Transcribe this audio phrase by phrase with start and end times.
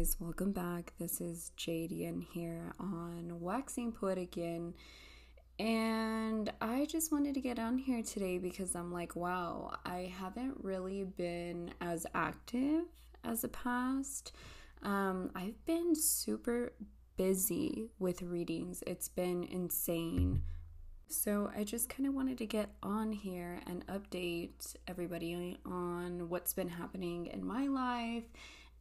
[0.00, 0.94] guys, welcome back.
[0.98, 4.72] This is Jadian here on Waxing Poetic again.
[5.58, 10.54] And I just wanted to get on here today because I'm like, wow, I haven't
[10.62, 12.84] really been as active
[13.24, 14.32] as the past.
[14.82, 16.72] Um, I've been super
[17.18, 20.40] busy with readings, it's been insane.
[21.08, 26.54] So, I just kind of wanted to get on here and update everybody on what's
[26.54, 28.24] been happening in my life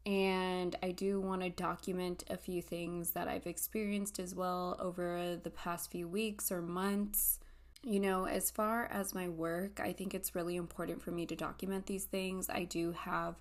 [0.05, 5.37] and I do want to document a few things that I've experienced as well over
[5.41, 7.39] the past few weeks or months.
[7.83, 11.35] You know, as far as my work, I think it's really important for me to
[11.35, 12.49] document these things.
[12.49, 13.35] I do have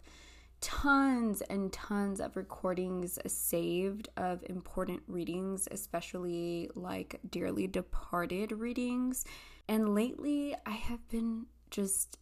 [0.61, 9.25] tons and tons of recordings saved of important readings, especially like dearly departed readings.
[9.69, 12.19] And lately, I have been just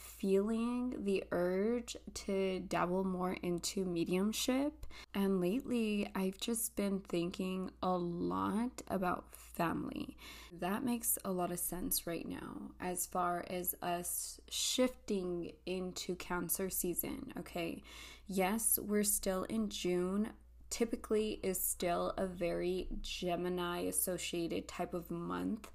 [0.00, 4.86] feeling the urge to dabble more into mediumship.
[5.14, 10.16] And lately, I've just been thinking a lot about family.
[10.60, 16.70] That makes a lot of sense right now as far as us shifting into Cancer
[16.70, 17.32] season.
[17.38, 17.82] Okay,
[18.26, 20.30] yes, we're still in June.
[20.68, 25.70] Typically, is still a very Gemini associated type of month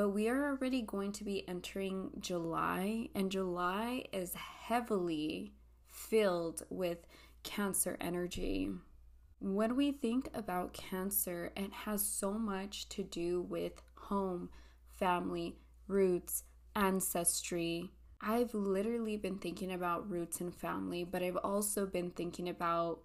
[0.00, 5.52] but we are already going to be entering July, and July is heavily
[5.88, 7.06] filled with
[7.42, 8.70] Cancer energy.
[9.40, 14.48] When we think about Cancer, it has so much to do with home,
[14.88, 17.90] family, roots, ancestry.
[18.22, 23.00] I've literally been thinking about roots and family, but I've also been thinking about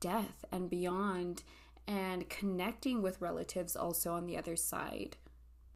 [0.00, 1.42] death and beyond
[1.86, 5.18] and connecting with relatives also on the other side.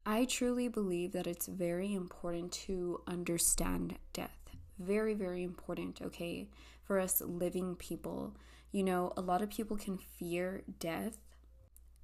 [0.05, 4.37] I truly believe that it's very important to understand death.
[4.77, 6.49] Very, very important, okay,
[6.83, 8.35] for us living people.
[8.73, 11.19] You know, a lot of people can fear death.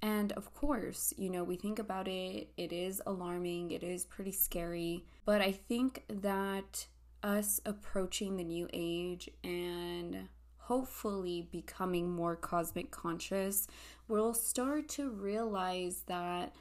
[0.00, 4.32] And of course, you know, we think about it, it is alarming, it is pretty
[4.32, 5.04] scary.
[5.26, 6.86] But I think that
[7.22, 13.66] us approaching the new age and hopefully becoming more cosmic conscious,
[14.08, 16.54] we'll start to realize that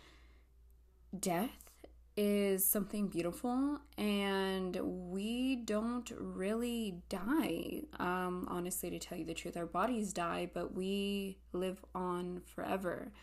[1.17, 1.69] death
[2.17, 9.55] is something beautiful and we don't really die um, honestly to tell you the truth.
[9.55, 13.13] Our bodies die but we live on forever.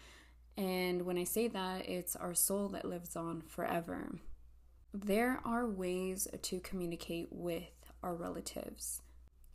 [0.57, 4.19] And when i say that it's our soul that lives on forever.
[4.95, 9.03] There are ways to communicate with our relatives.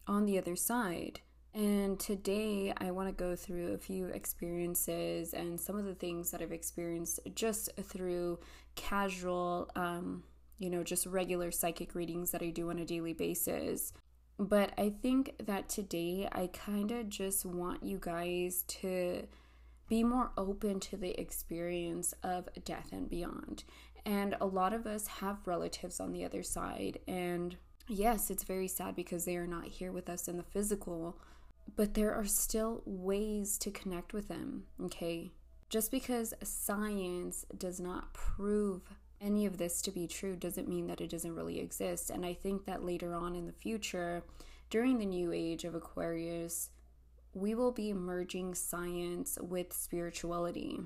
[0.07, 1.21] On the other side
[1.53, 6.31] and today I want to go through a few experiences and some of the things
[6.31, 8.39] that I've experienced just through
[8.75, 10.23] casual, um,
[10.59, 13.91] you know, just regular psychic readings that I do on a daily basis.
[14.39, 19.27] But I think that today I kind of just want you guys to
[19.89, 23.65] be more open to the experience of death and beyond.
[24.05, 26.99] And a lot of us have relatives on the other side.
[27.09, 27.57] And
[27.89, 31.17] yes, it's very sad because they are not here with us in the physical
[31.75, 35.31] but there are still ways to connect with them, okay?
[35.69, 38.81] Just because science does not prove
[39.21, 42.09] any of this to be true doesn't mean that it doesn't really exist.
[42.09, 44.23] And I think that later on in the future,
[44.69, 46.71] during the new age of Aquarius,
[47.33, 50.79] we will be merging science with spirituality.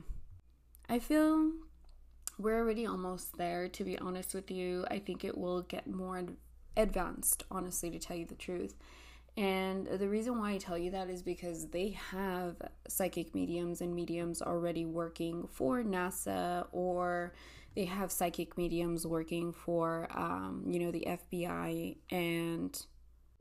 [0.88, 1.52] I feel
[2.38, 4.86] we're already almost there, to be honest with you.
[4.92, 6.26] I think it will get more
[6.78, 8.76] advanced, honestly, to tell you the truth.
[9.38, 12.56] And the reason why I tell you that is because they have
[12.88, 17.34] psychic mediums and mediums already working for NASA, or
[17.76, 21.98] they have psychic mediums working for, um, you know, the FBI.
[22.10, 22.86] And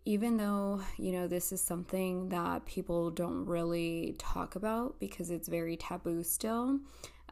[0.05, 5.49] even though, you know, this is something that people don't really talk about because it's
[5.49, 6.81] very taboo still,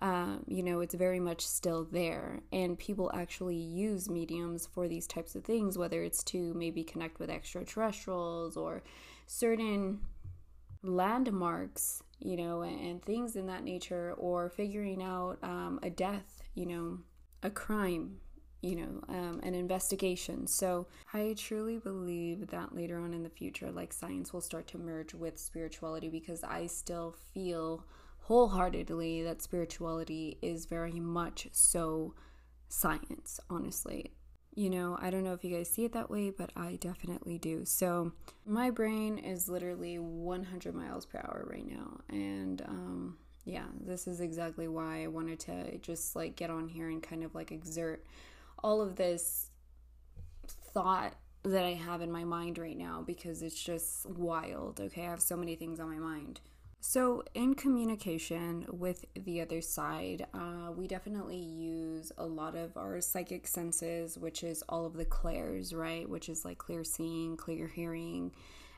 [0.02, 2.40] um, you know, it's very much still there.
[2.52, 7.20] And people actually use mediums for these types of things, whether it's to maybe connect
[7.20, 8.82] with extraterrestrials or
[9.28, 10.00] certain
[10.82, 16.66] landmarks, you know, and, things in that nature, or figuring out um, a death, you
[16.66, 16.98] know,
[17.44, 18.16] a crime,
[18.60, 20.48] you know, um, an investigation.
[20.48, 24.78] So I truly believe that later on in the future, like science will start to
[24.78, 27.84] merge with spirituality because I still feel
[28.22, 32.14] wholeheartedly that spirituality is very much so
[32.68, 34.12] science, honestly.
[34.54, 37.38] You know, I don't know if you guys see it that way, but I definitely
[37.38, 37.64] do.
[37.64, 38.12] So,
[38.44, 42.00] my brain is literally 100 miles per hour right now.
[42.10, 46.88] And, um, yeah, this is exactly why I wanted to just like get on here
[46.88, 48.04] and kind of like exert
[48.62, 49.48] all of this
[50.46, 51.14] thought
[51.44, 54.80] that I have in my mind right now because it's just wild.
[54.80, 56.40] Okay, I have so many things on my mind.
[56.84, 63.00] So, in communication with the other side, uh, we definitely use a lot of our
[63.00, 66.10] psychic senses, which is all of the clairs, right?
[66.10, 68.32] Which is like clear seeing, clear hearing,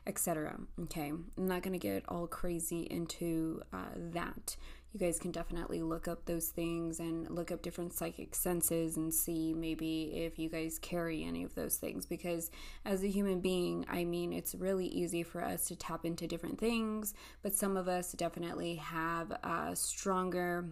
[0.05, 0.55] etc.
[0.83, 4.55] Okay, I'm not gonna get all crazy into uh, that
[4.95, 9.13] you guys can definitely look up those things and look up different psychic senses and
[9.13, 12.05] see maybe if you guys carry any of those things.
[12.05, 12.49] Because
[12.85, 16.57] as a human being, I mean, it's really easy for us to tap into different
[16.57, 17.13] things,
[17.43, 20.69] but some of us definitely have uh, stronger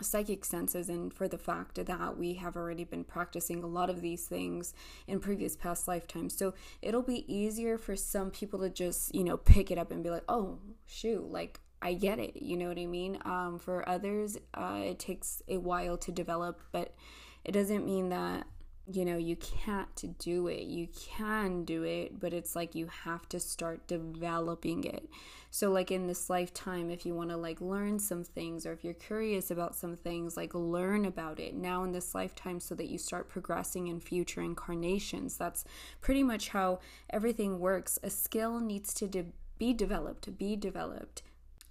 [0.00, 4.00] psychic senses and for the fact that we have already been practicing a lot of
[4.00, 4.74] these things
[5.06, 6.52] in previous past lifetimes so
[6.82, 10.10] it'll be easier for some people to just you know pick it up and be
[10.10, 12.42] like oh shoot like I get it.
[12.42, 13.16] You know what I mean?
[13.24, 16.92] Um, for others, uh, it takes a while to develop, but
[17.44, 18.44] it doesn't mean that
[18.88, 20.64] you know you can't do it.
[20.64, 25.08] You can do it, but it's like you have to start developing it.
[25.52, 28.82] So, like in this lifetime, if you want to like learn some things, or if
[28.82, 32.88] you're curious about some things, like learn about it now in this lifetime, so that
[32.88, 35.36] you start progressing in future incarnations.
[35.36, 35.64] That's
[36.00, 36.80] pretty much how
[37.10, 37.96] everything works.
[38.02, 41.22] A skill needs to de- be developed, be developed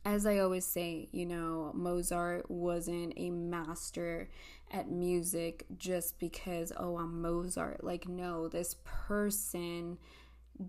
[0.05, 4.29] as I always say, you know, Mozart wasn't a master
[4.71, 7.83] at music just because, oh, I'm Mozart.
[7.83, 9.97] Like, no, this person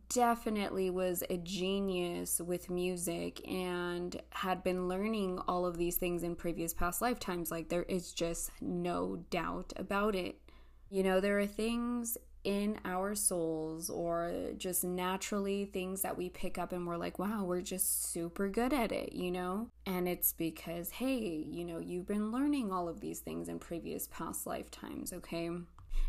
[0.09, 6.35] definitely was a genius with music and had been learning all of these things in
[6.35, 7.51] previous past lifetimes.
[7.51, 10.41] Like, there is just no doubt about it.
[10.89, 12.17] You know, there are things
[12.47, 17.43] in our souls or just naturally things that we pick up and we're like, wow,
[17.43, 19.69] we're just super good at it, you know?
[19.85, 24.07] And it's because, hey, you know, you've been learning all of these things in previous
[24.13, 25.51] past lifetimes, okay?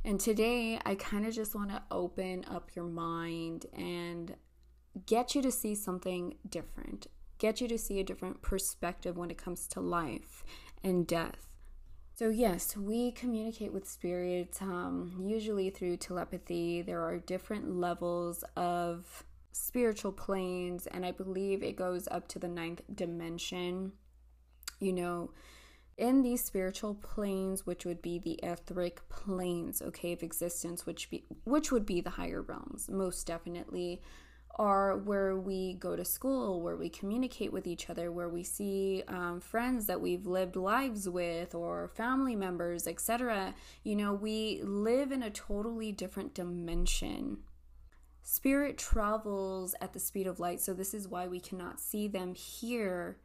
[0.05, 4.35] And today, I kind of just want to open up your mind and
[5.07, 7.07] get you to see something different,
[7.39, 10.43] get you to see a different perspective when it comes to life
[10.83, 11.47] and death
[12.17, 16.81] so, yes, we communicate with spirits um, usually through telepathy.
[16.81, 22.47] There are different levels of spiritual planes, and I believe it goes up to the
[22.47, 23.91] ninth dimension.
[24.79, 25.29] You know,
[25.95, 31.23] in these spiritual planes, which would be the etheric planes, okay, of existence, which be
[31.43, 34.01] which would be the higher realms, most definitely
[34.59, 39.03] are where we go to school, where we communicate with each other, where we see
[39.07, 43.53] um, friends that we've lived lives with or family members, etc.
[43.83, 47.39] You know, we live in a totally different dimension.
[48.21, 52.33] Spirit travels at the speed of light, so this is why we cannot see them
[52.33, 53.17] here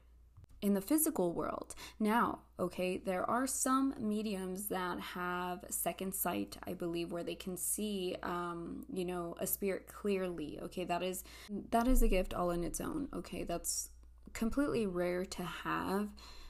[0.63, 1.75] in the physical world.
[1.99, 7.57] Now, okay, there are some mediums that have second sight, I believe, where they can
[7.57, 10.61] see, um, you know, a spirit clearly.
[10.63, 11.25] Okay, that is
[11.71, 13.09] that is a gift all in its own.
[13.13, 13.91] Okay, that's
[14.33, 16.09] completely rare to have,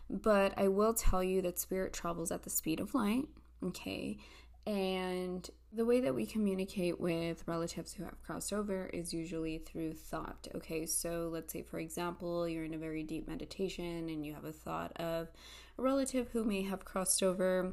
[0.09, 3.29] but I will tell you that spirit travels at the speed of light.
[3.65, 4.19] Okay,
[4.67, 9.95] and the way that we communicate with relatives who have crossed over is usually through
[9.95, 10.47] thought.
[10.55, 14.45] Okay, so let's say, for example, you're in a very deep meditation and you have
[14.45, 15.29] a thought of
[15.79, 17.73] a relative who may have crossed over.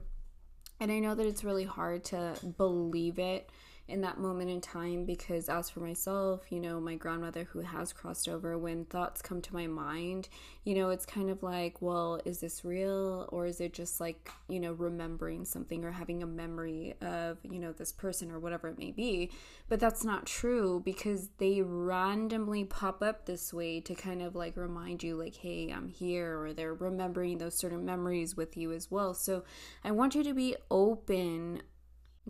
[0.80, 3.49] And I know that it's really hard to believe it
[3.89, 7.91] in that moment in time because as for myself you know my grandmother who has
[7.93, 10.29] crossed over when thoughts come to my mind
[10.63, 13.27] you know it's kind of like well is this real?
[13.29, 17.59] Or is it just like you know remembering something or having a memory of you
[17.59, 19.31] know this person or whatever it may be.
[19.67, 24.55] But that's not true because they randomly pop up this way to kind of like
[24.55, 28.89] remind you like hey i'm here or they're remembering those certain memories with you as
[28.89, 29.13] well.
[29.13, 29.43] So
[29.83, 31.61] i want you to be open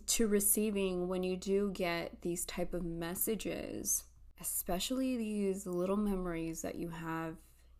[0.01, 4.03] to receiving when you do get these type of messages
[4.41, 7.35] especially these little memories that you have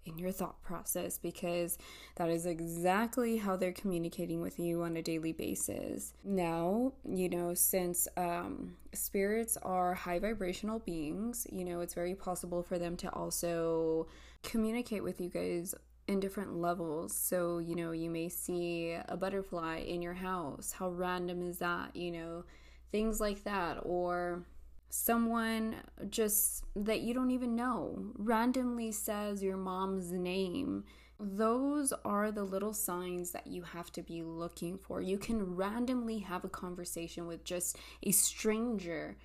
[0.05, 1.77] in your thought process because
[2.15, 6.13] that is exactly how they're communicating with you on a daily basis.
[6.23, 12.63] Now, you know, since um, spirits are high vibrational beings, you know, it's very possible
[12.63, 14.07] for them to also
[14.41, 15.75] communicate with you guys
[16.09, 17.13] in different levels.
[17.15, 20.71] So, you know, you may see a butterfly in your house.
[20.71, 21.95] How random is that?
[21.95, 22.43] You know,
[22.91, 23.77] things like that.
[23.83, 24.43] Or
[24.89, 25.75] someone
[26.09, 30.83] just that you don't even know randomly says your mom's name.
[31.19, 35.01] Those are the little signs that you have to be looking for.
[35.01, 39.15] You can randomly have a conversation with just a stranger,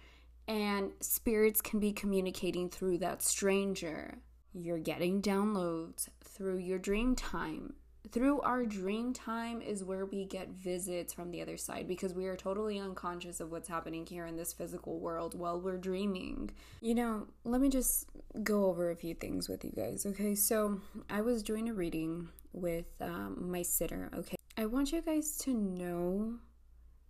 [0.47, 4.19] and spirits can be communicating through that stranger.
[4.55, 7.75] You're getting downloads through your dream time.
[8.13, 12.27] through our dream time is where we get visits from the other side because we
[12.27, 16.51] are totally unconscious of what's happening here in this physical world while we're dreaming.
[16.81, 18.07] You know, let me just
[18.43, 20.35] go over a few things with you guys, okay?
[20.35, 20.81] So,
[21.11, 24.37] I was doing a reading with um, my sitter, okay?
[24.57, 26.35] I want you guys to know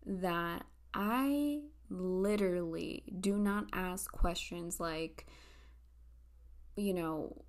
[0.07, 1.61] that I
[1.91, 5.27] literally do not ask questions like,
[6.77, 7.45] you know,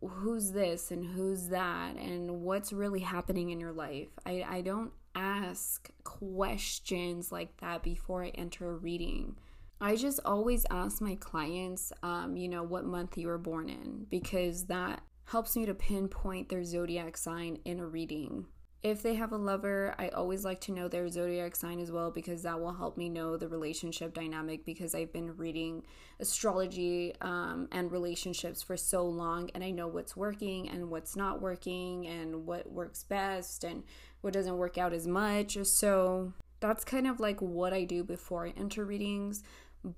[0.00, 4.08] who's this and who's that and what's really happening in your life.
[4.24, 9.36] I, I don't ask questions like that before I enter a reading.
[9.80, 14.06] I just always ask my clients, um, you know, what month you were born in
[14.08, 18.46] because that helps me to pinpoint their zodiac sign in a reading.
[18.84, 22.10] If they have a lover, I always like to know their zodiac sign as well
[22.10, 25.86] because that will help me know the relationship dynamic because I've been reading
[26.20, 31.40] astrology um, and relationships for so long and I know what's working and what's not
[31.40, 33.84] working and what works best and
[34.20, 35.56] what doesn't work out as much.
[35.62, 39.42] So that's kind of like what I do before I enter readings.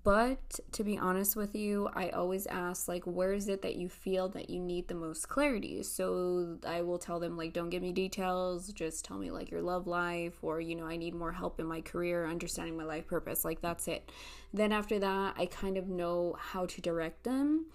[0.02, 3.88] But to be honest with you, I always ask, like, where is it that you
[3.88, 5.84] feel that you need the most clarity?
[5.84, 9.62] So I will tell them, like, don't give me details, just tell me, like, your
[9.62, 13.06] love life, or, you know, I need more help in my career, understanding my life
[13.06, 13.44] purpose.
[13.44, 14.10] Like, that's it.
[14.52, 17.66] Then after that, I kind of know how to direct them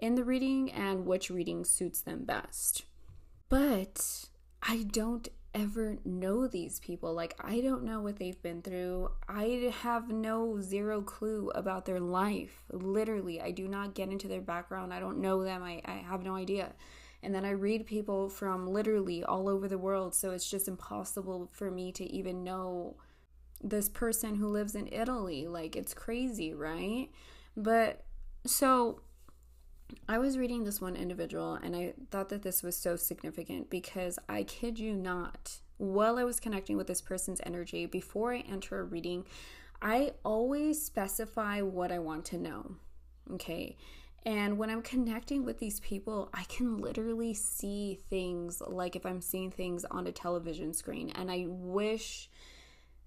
[0.00, 2.84] in the reading and which reading suits them best.
[3.48, 4.24] But
[4.60, 7.12] I don't ever know these people.
[7.12, 9.10] Like, I don't know what they've been through.
[9.28, 12.64] I have no zero clue about their life.
[12.70, 14.94] Literally, I do not get into their background.
[14.94, 15.62] I don't know them.
[15.62, 16.72] I, I have no idea.
[17.22, 20.14] And then I read people from literally all over the world.
[20.14, 22.96] So it's just impossible for me to even know
[23.62, 25.46] this person who lives in Italy.
[25.46, 27.08] Like, it's crazy, right?
[27.56, 28.04] But
[28.46, 29.02] so
[30.08, 34.18] I was reading this one individual and I thought that this was so significant because
[34.28, 38.80] I kid you not, while I was connecting with this person's energy, before I enter
[38.80, 39.24] a reading,
[39.82, 42.76] I always specify what I want to know.
[43.32, 43.76] Okay.
[44.26, 49.22] And when I'm connecting with these people, I can literally see things like if I'm
[49.22, 51.10] seeing things on a television screen.
[51.10, 52.28] And I wish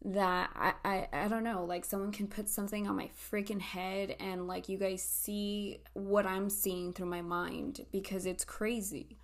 [0.05, 4.15] that I, I I don't know, like someone can put something on my freaking head
[4.19, 9.17] and like you guys see what I'm seeing through my mind because it's crazy.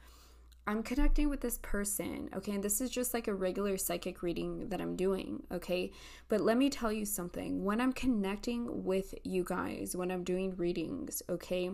[0.69, 2.51] I'm connecting with this person, okay?
[2.51, 5.91] And this is just like a regular psychic reading that I'm doing, okay?
[6.27, 7.63] But let me tell you something.
[7.63, 11.71] When I'm connecting with you guys, when I'm doing readings, okay?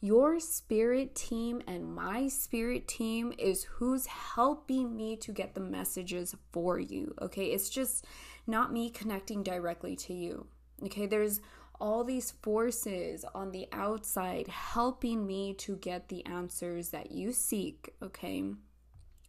[0.00, 6.34] Your spirit team and my spirit team is who's helping me to get the messages
[6.50, 7.46] for you, okay?
[7.46, 8.06] It's just
[8.48, 10.46] not me connecting directly to you.
[10.84, 11.40] Okay, there's
[11.80, 17.94] all these forces on the outside helping me to get the answers that you seek,
[18.02, 18.44] okay?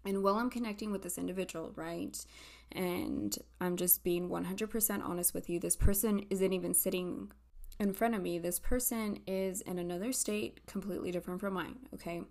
[0.05, 2.17] And while I'm connecting with this individual, right?
[2.71, 7.31] And I'm just being 100% honest with you, this person isn't even sitting
[7.79, 8.39] in front of me.
[8.39, 12.21] This person is in another state completely different from mine, okay?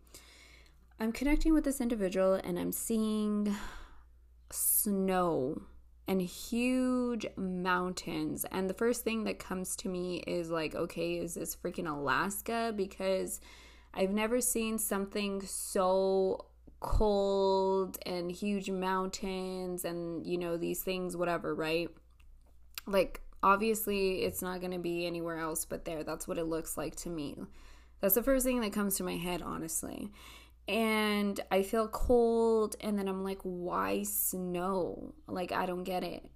[0.99, 3.55] I'm connecting with this individual and I'm seeing
[4.51, 5.63] snow
[6.09, 8.47] and huge mountains.
[8.51, 12.73] And the first thing that comes to me is like, okay, is this freaking Alaska?
[12.75, 13.41] Because
[13.93, 16.47] I've never seen something so
[16.81, 21.91] cold and huge mountains and, you know, these things, whatever, right?
[22.87, 26.05] Like, obviously, it's not going to be anywhere else but there.
[26.05, 27.37] That's what it looks like to me.
[28.01, 30.11] That's the first thing that comes to my head, honestly
[30.69, 35.15] and I feel cold, and then I'm like, why snow?
[35.27, 36.29] Like, I don't get it.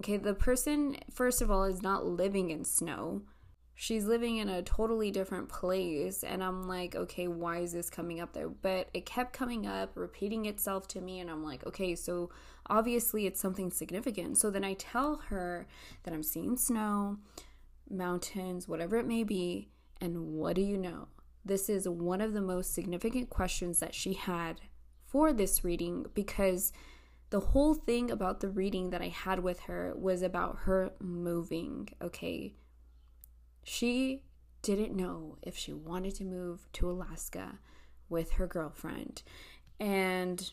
[0.00, 3.22] Okay, the person, first of all, is not living in snow.
[3.76, 8.20] She's living in a totally different place, and I'm like, okay, why is this coming
[8.20, 8.48] up there?
[8.48, 12.30] But it kept coming up, repeating itself to me, and I'm like, okay, so
[12.66, 14.38] obviously it's something significant.
[14.38, 15.68] So then I tell her
[16.02, 17.18] that I'm seeing snow,
[17.88, 19.68] mountains, whatever it may be,
[20.00, 21.06] and what do you know?
[21.48, 24.60] This is one of the most significant questions that she had
[25.04, 26.72] for this reading because
[27.30, 31.88] the whole thing about the reading that I had with her was about her moving,
[32.00, 32.54] okay?
[33.64, 34.22] She
[34.62, 37.58] didn't know if she wanted to move to Alaska
[38.08, 39.22] with her girlfriend.
[39.80, 40.50] And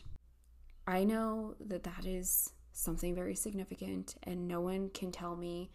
[0.86, 5.70] I know that that is something very significant, and no one can tell me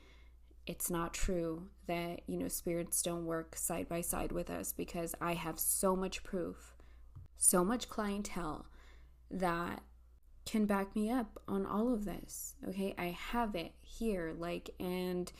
[0.67, 5.15] it's not true that, you know, spirits don't work side by side with us because
[5.19, 6.75] I have so much proof,
[7.37, 8.65] so much clientele
[9.29, 9.81] that
[10.45, 12.55] can back me up on all of this.
[12.67, 15.31] Okay, I have it here, like, and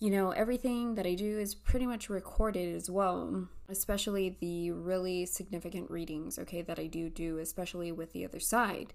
[0.00, 5.24] you know, everything that I do is pretty much recorded as well, especially the really
[5.24, 8.92] significant readings, okay, that I do do, especially with the other side.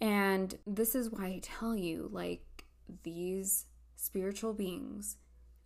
[0.00, 2.64] And this is why I tell you, like,
[3.02, 3.64] these
[4.02, 5.16] spiritual beings,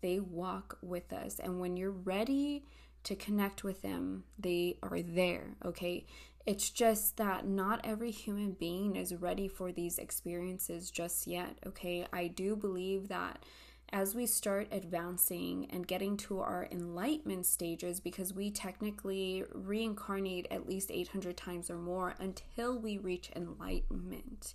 [0.02, 1.38] they walk with us.
[1.38, 2.64] And when you're ready
[3.04, 6.04] to connect with them, they are there, okay?
[6.44, 12.06] It's just that not every human being is ready for these experiences just yet, okay?
[12.12, 13.42] I do believe that
[13.90, 20.68] as we start advancing and getting to our enlightenment stages, because we technically reincarnate at
[20.68, 24.54] least 800 times or more until we reach enlightenment.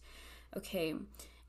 [0.56, 0.94] Okay,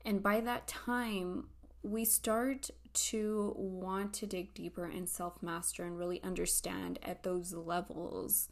[0.03, 1.47] and by that time,
[1.83, 7.53] we start to want to dig deeper and self master and really understand at those
[7.53, 8.49] levels.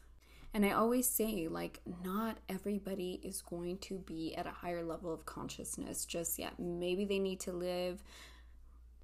[0.53, 5.13] And I always say, like, not everybody is going to be at a higher level
[5.13, 6.59] of consciousness just yet.
[6.59, 8.03] Maybe they need to live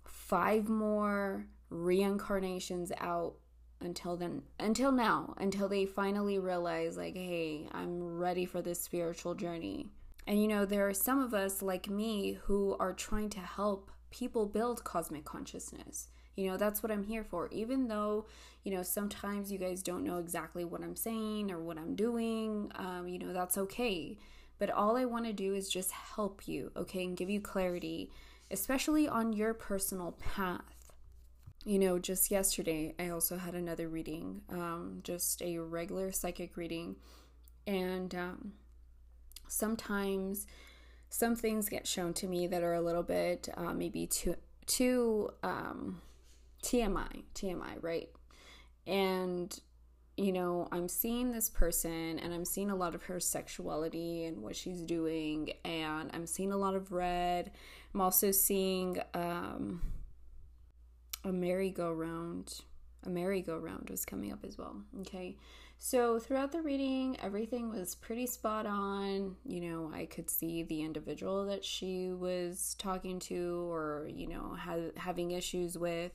[0.03, 3.35] five more reincarnations out
[3.81, 9.35] until then until now until they finally realize like hey i'm ready for this spiritual
[9.35, 9.85] journey
[10.25, 13.91] and you know there are some of us like me who are trying to help
[14.11, 18.25] people build cosmic consciousness you know that's what i'm here for even though
[18.63, 22.71] you know sometimes you guys don't know exactly what i'm saying or what i'm doing
[22.75, 24.17] um, you know that's okay
[24.59, 28.09] but all i want to do is just help you okay and give you clarity
[28.51, 30.61] especially on your personal path.
[31.65, 36.95] You know, just yesterday, I also had another reading, um, just a regular psychic reading.
[37.65, 38.53] And um,
[39.49, 40.47] sometimes
[41.09, 44.35] some things get shown to me that are a little bit uh, maybe too,
[44.65, 46.01] too um,
[46.63, 48.09] TMI, TMI, right?
[48.85, 49.57] And
[50.17, 54.41] you know, I'm seeing this person and I'm seeing a lot of her sexuality and
[54.41, 57.51] what she's doing, and I'm seeing a lot of red.
[57.93, 59.81] I'm also seeing um,
[61.23, 62.61] a merry-go-round.
[63.03, 64.77] A merry-go-round was coming up as well.
[65.01, 65.37] Okay.
[65.79, 69.35] So throughout the reading, everything was pretty spot on.
[69.45, 74.55] You know, I could see the individual that she was talking to or, you know,
[74.59, 76.11] ha- having issues with.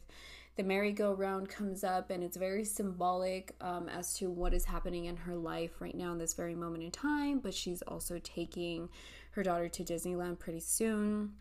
[0.57, 5.17] The merry-go-round comes up and it's very symbolic um, as to what is happening in
[5.17, 8.91] her life right now in this very moment in time but she's also taking
[9.31, 11.33] her daughter to disneyland pretty soon.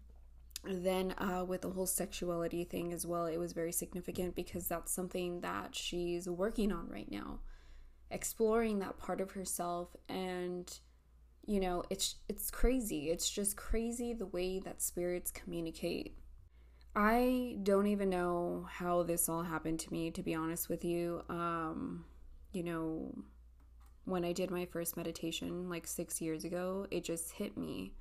[0.63, 4.93] Then uh, with the whole sexuality thing as well it was very significant because that's
[4.93, 7.39] something that she's working on right now
[8.11, 10.79] exploring that part of herself and
[11.45, 16.15] you know it's it's crazy it's just crazy the way that spirits communicate
[16.95, 21.23] I don't even know how this all happened to me, to be honest with you.
[21.29, 22.03] Um,
[22.51, 23.15] you know,
[24.03, 27.93] when I did my first meditation like six years ago, it just hit me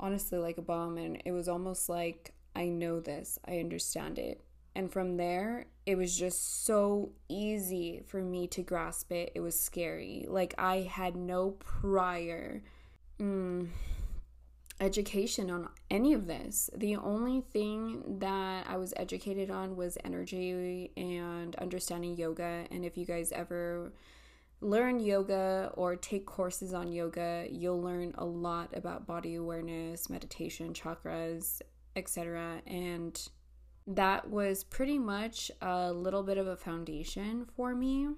[0.00, 0.96] honestly like a bomb.
[0.96, 4.42] And it was almost like, I know this, I understand it.
[4.76, 9.32] And from there, it was just so easy for me to grasp it.
[9.34, 10.26] It was scary.
[10.28, 12.62] Like, I had no prior.
[13.20, 13.68] Mm,
[14.80, 16.68] education on any of this.
[16.76, 22.66] The only thing that I was educated on was energy and understanding yoga.
[22.70, 23.92] And if you guys ever
[24.60, 30.72] learn yoga or take courses on yoga, you'll learn a lot about body awareness, meditation,
[30.72, 31.60] chakras,
[31.94, 32.60] etc.
[32.66, 33.28] And
[33.86, 38.08] that was pretty much a little bit of a foundation for me.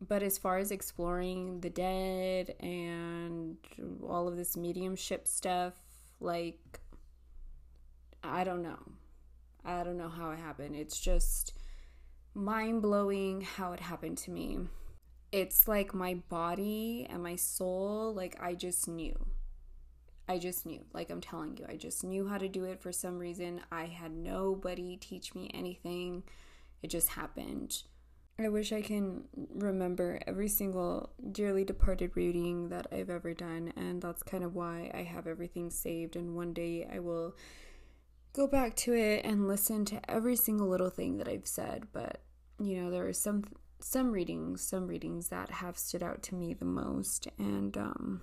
[0.00, 3.58] But as far as exploring the dead and
[4.02, 5.74] all of this mediumship stuff,
[6.20, 6.80] like,
[8.22, 8.78] I don't know.
[9.64, 10.74] I don't know how it happened.
[10.74, 11.52] It's just
[12.32, 14.60] mind blowing how it happened to me.
[15.32, 19.26] It's like my body and my soul, like, I just knew.
[20.30, 20.84] I just knew.
[20.92, 23.62] Like, I'm telling you, I just knew how to do it for some reason.
[23.72, 26.22] I had nobody teach me anything,
[26.84, 27.82] it just happened.
[28.38, 34.00] I wish I can remember every single dearly departed reading that I've ever done, and
[34.00, 36.14] that's kind of why I have everything saved.
[36.14, 37.34] And one day I will
[38.32, 41.88] go back to it and listen to every single little thing that I've said.
[41.92, 42.22] But
[42.60, 43.42] you know, there are some
[43.80, 48.20] some readings, some readings that have stood out to me the most, and um,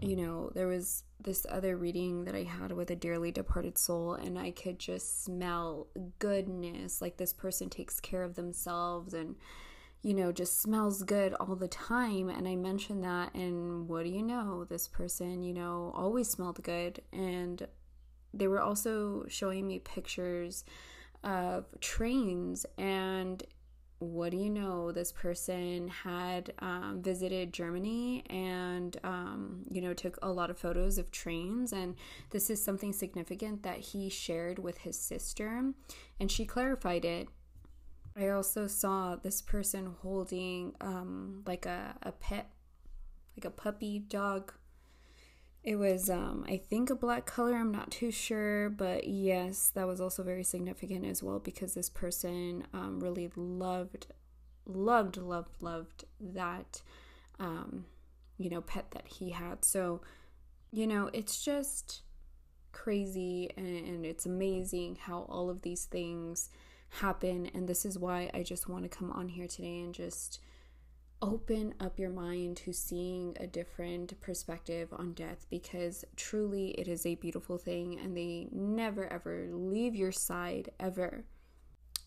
[0.00, 4.14] you know, there was this other reading that I had with a dearly departed soul,
[4.14, 7.02] and I could just smell goodness.
[7.02, 9.36] Like this person takes care of themselves and,
[10.02, 12.30] you know, just smells good all the time.
[12.30, 14.64] And I mentioned that, and what do you know?
[14.64, 17.02] This person, you know, always smelled good.
[17.12, 17.66] And
[18.32, 20.64] they were also showing me pictures
[21.22, 23.42] of trains, and
[24.00, 24.92] what do you know?
[24.92, 30.96] This person had um, visited Germany and, um, you know, took a lot of photos
[30.96, 31.72] of trains.
[31.72, 31.94] And
[32.30, 35.72] this is something significant that he shared with his sister,
[36.18, 37.28] and she clarified it.
[38.16, 42.50] I also saw this person holding um, like a, a pet,
[43.36, 44.52] like a puppy dog.
[45.62, 47.54] It was, um, I think, a black color.
[47.54, 51.90] I'm not too sure, but yes, that was also very significant as well because this
[51.90, 54.06] person um, really loved,
[54.64, 56.80] loved, loved, loved that,
[57.38, 57.84] um,
[58.38, 59.64] you know, pet that he had.
[59.64, 60.00] So,
[60.72, 62.02] you know, it's just
[62.72, 66.48] crazy and, and it's amazing how all of these things
[66.88, 67.50] happen.
[67.52, 70.40] And this is why I just want to come on here today and just
[71.22, 77.04] open up your mind to seeing a different perspective on death because truly it is
[77.04, 81.24] a beautiful thing and they never ever leave your side ever.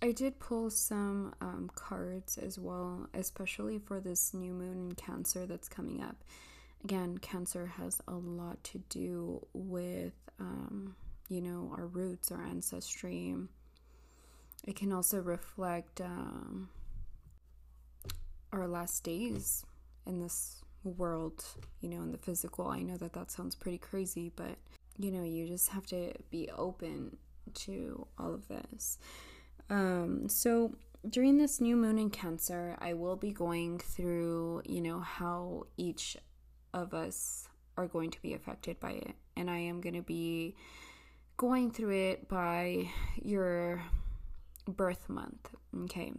[0.02, 5.46] I did pull some um, cards as well, especially for this new moon in Cancer
[5.46, 6.24] that's coming up.
[6.84, 10.96] Again, Cancer has a lot to do with, um,
[11.30, 13.34] you know, our roots, our ancestry.
[14.68, 16.02] It can also reflect.
[16.02, 16.68] Um,
[18.54, 19.66] our last days
[20.06, 21.44] in this world,
[21.82, 22.68] you know, in the physical.
[22.68, 24.58] I know that that sounds pretty crazy, but
[24.98, 27.18] you know, you just have to be open
[27.54, 29.00] to all of this.
[29.70, 30.76] Um, so
[31.10, 36.16] during this new moon in Cancer, I will be going through, you know, how each
[36.74, 39.16] of us are going to be affected by it.
[39.36, 40.56] And I am going to be
[41.38, 42.90] going through it by
[43.22, 43.82] your
[44.68, 45.50] birth month.
[45.86, 46.14] Okay.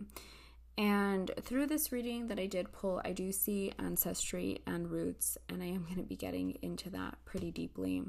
[0.77, 5.63] And through this reading that I did pull, I do see ancestry and roots, and
[5.63, 8.03] I am going to be getting into that pretty deeply.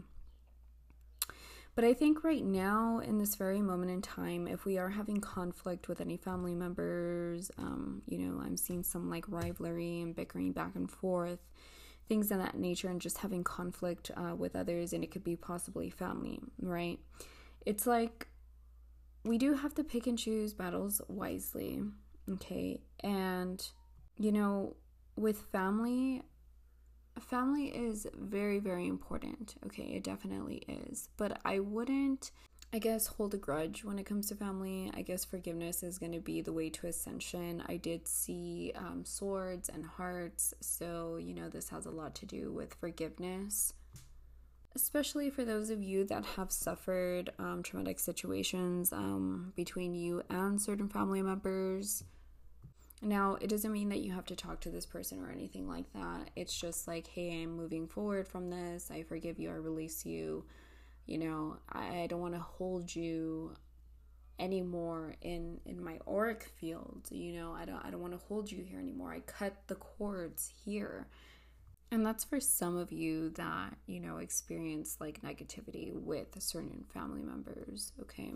[1.75, 5.19] But I think right now, in this very moment in time, if we are having
[5.19, 10.53] conflict with any family members, um, you know, I'm seeing some like rivalry and bickering
[10.53, 11.39] back and forth,
[12.07, 15.35] things of that nature, and just having conflict uh, with others, and it could be
[15.35, 16.97] possibly family, right?
[17.65, 18.27] It's like
[19.23, 21.83] we do have to pick and choose battles wisely
[22.29, 22.81] Okay.
[23.01, 23.65] And,
[24.17, 24.75] you know,
[25.15, 26.23] with family,
[27.19, 29.55] family is very, very important.
[29.65, 29.83] Okay.
[29.83, 31.09] It definitely is.
[31.17, 32.31] But I wouldn't,
[32.73, 34.91] I guess, hold a grudge when it comes to family.
[34.95, 37.63] I guess forgiveness is going to be the way to ascension.
[37.67, 40.53] I did see um, swords and hearts.
[40.61, 43.73] So, you know, this has a lot to do with forgiveness
[44.75, 50.61] especially for those of you that have suffered um, traumatic situations um, between you and
[50.61, 52.03] certain family members.
[53.01, 55.91] Now, it doesn't mean that you have to talk to this person or anything like
[55.93, 56.29] that.
[56.35, 58.89] It's just like, hey, I'm moving forward from this.
[58.89, 59.49] I forgive you.
[59.49, 60.45] I release you.
[61.05, 63.55] You know, I, don't want to hold you
[64.39, 68.51] anymore in in my auric field you know i don't i don't want to hold
[68.51, 71.07] you here anymore i cut the cords here
[71.91, 77.21] and that's for some of you that you know experience like negativity with certain family
[77.21, 78.33] members okay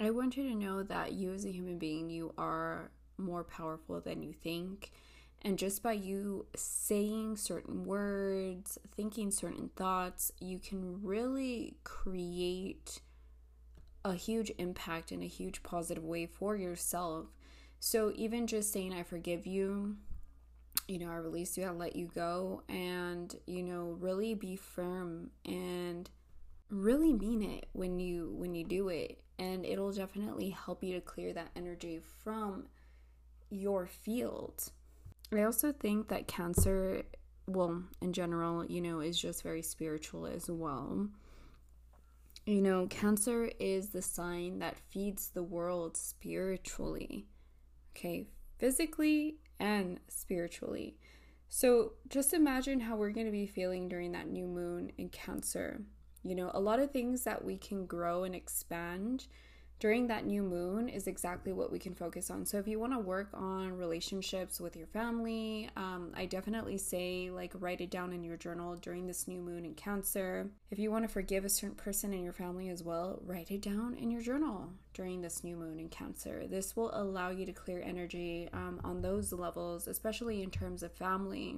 [0.00, 4.00] i want you to know that you as a human being you are more powerful
[4.00, 4.92] than you think.
[5.42, 13.00] And just by you saying certain words, thinking certain thoughts, you can really create
[14.04, 17.26] a huge impact in a huge positive way for yourself.
[17.80, 19.96] So, even just saying, I forgive you,
[20.86, 25.30] you know, I release you, I let you go, and, you know, really be firm
[25.44, 26.08] and
[26.70, 31.00] really mean it when you when you do it and it'll definitely help you to
[31.02, 32.64] clear that energy from
[33.52, 34.70] your field.
[35.32, 37.02] I also think that Cancer,
[37.46, 41.08] well, in general, you know, is just very spiritual as well.
[42.46, 47.26] You know, Cancer is the sign that feeds the world spiritually,
[47.94, 48.26] okay,
[48.58, 50.96] physically and spiritually.
[51.48, 55.82] So just imagine how we're going to be feeling during that new moon in Cancer.
[56.24, 59.26] You know, a lot of things that we can grow and expand
[59.82, 62.46] during that new moon is exactly what we can focus on.
[62.46, 67.30] So if you want to work on relationships with your family, um, I definitely say
[67.32, 70.48] like write it down in your journal during this new moon in Cancer.
[70.70, 73.60] If you want to forgive a certain person in your family as well, write it
[73.60, 76.46] down in your journal during this new moon in Cancer.
[76.46, 80.92] This will allow you to clear energy um, on those levels, especially in terms of
[80.92, 81.56] family.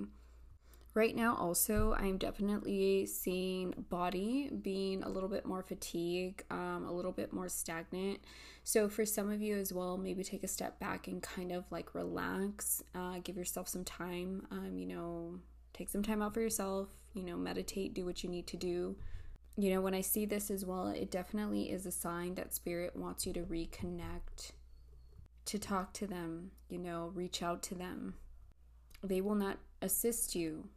[0.94, 6.92] Right now, also, I'm definitely seeing body being a little bit more fatigue, um, a
[6.92, 8.20] little bit more stagnant.
[8.62, 11.64] So, for some of you as well, maybe take a step back and kind of
[11.72, 15.40] like relax, uh, give yourself some time, um, you know,
[15.72, 18.94] take some time out for yourself, you know, meditate, do what you need to do.
[19.56, 22.94] You know, when I see this as well, it definitely is a sign that spirit
[22.94, 24.52] wants you to reconnect
[25.46, 28.14] to talk to them, you know, reach out to them.
[29.02, 30.68] They will not assist you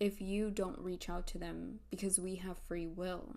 [0.00, 3.36] if you don't reach out to them because we have free will.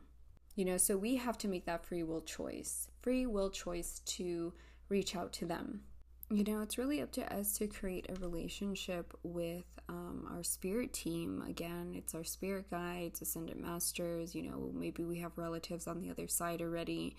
[0.55, 2.87] You know, so we have to make that free will choice.
[3.01, 4.53] Free will choice to
[4.89, 5.81] reach out to them.
[6.29, 10.91] You know, it's really up to us to create a relationship with um, our spirit
[10.93, 11.43] team.
[11.47, 14.35] Again, it's our spirit guides, ascended masters.
[14.35, 17.15] You know, maybe we have relatives on the other side already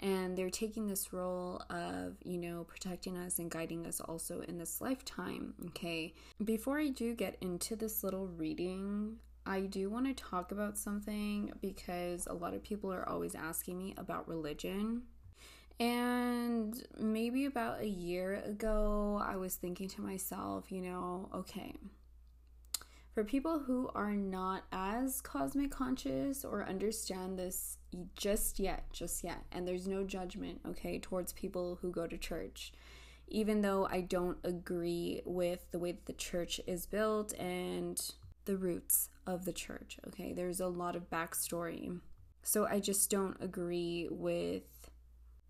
[0.00, 4.58] and they're taking this role of you know protecting us and guiding us also in
[4.58, 6.14] this lifetime okay?
[6.44, 11.52] Before i do get into this little reading i do want to talk about something
[11.60, 15.02] because a lot of people are always asking me about religion.
[15.78, 21.74] And maybe about a year ago i was thinking to myself you know okay
[23.16, 27.78] for people who are not as cosmic conscious or understand this
[28.14, 32.72] just yet, just yet, and there's no judgment, okay, towards people who go to church.
[33.28, 38.00] Even though I don't agree with the way that the church is built and
[38.44, 41.98] the roots of the church, okay, there's a lot of backstory.
[42.42, 44.75] So I just don't agree with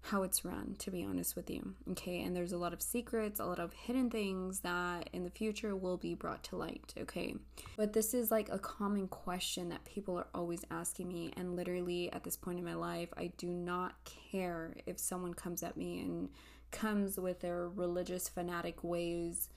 [0.07, 1.75] how it's run, to be honest with you.
[1.91, 5.31] Okay, and there's a lot of secrets, a lot of hidden things that in the
[5.31, 6.95] future will be brought to light.
[7.01, 7.35] Okay,
[7.77, 12.13] but this is like a common question that people are always asking me, and literally
[12.13, 13.95] at this point in my life, I do not
[14.31, 16.29] care if someone comes at me and
[16.71, 19.49] comes with their religious fanatic ways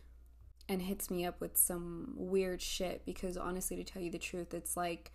[0.68, 4.54] and hits me up with some weird shit because honestly to tell you the truth
[4.54, 5.12] it's like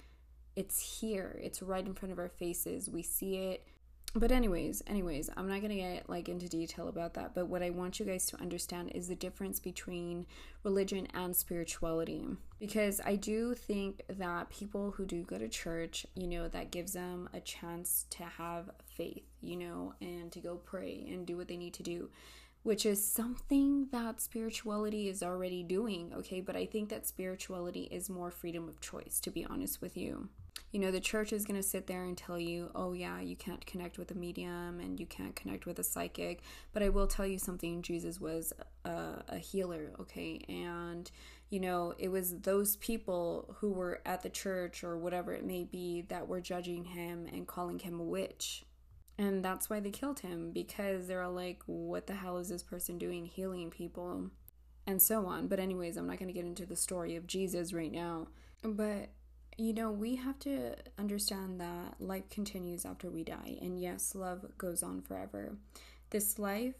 [0.57, 3.65] it's here it's right in front of our faces we see it
[4.17, 7.71] but anyways anyways i'm not gonna get like into detail about that but what i
[7.71, 10.25] want you guys to understand is the difference between
[10.63, 12.27] religion and spirituality.
[12.61, 16.93] Because i do think that people who do go to church you know that gives
[16.93, 21.49] them a chance to have faith you know and to go pray and do what
[21.49, 22.09] they need to do
[22.63, 26.41] which is something that spirituality is already doing okay?
[26.41, 30.29] But i think that spirituality is more freedom of choice to be honest with you
[30.75, 33.37] you know, the church is going to sit there and tell you, oh, yeah, you
[33.37, 36.43] can't connect with a medium and you can't connect with a psychic.
[36.73, 38.53] But I will tell you something Jesus was
[38.85, 40.41] a, a healer, okay?
[40.49, 41.09] And,
[41.49, 45.63] you know, it was those people who were at the church or whatever it may
[45.63, 48.65] be that were judging him and calling him a witch.
[49.17, 52.99] And that's why they killed him because they're like, what the hell is this person
[52.99, 54.29] doing healing people?
[54.89, 55.47] And so on.
[55.47, 58.27] But, anyways, I'm not going to get into the story of Jesus right now.
[58.65, 59.11] But
[59.57, 63.59] you know, we have to understand that life continues after we die.
[63.61, 65.57] And yes, love goes on forever.
[66.11, 66.75] This life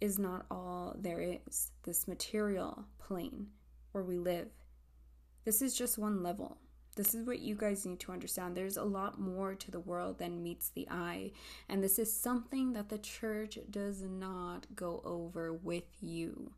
[0.00, 1.70] is not all there is.
[1.84, 3.48] This material plane
[3.92, 4.48] where we live,
[5.44, 6.58] this is just one level.
[6.96, 8.56] This is what you guys need to understand.
[8.56, 11.32] There's a lot more to the world than meets the eye.
[11.68, 16.52] And this is something that the church does not go over with you.